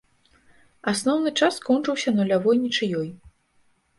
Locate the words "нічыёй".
2.65-3.09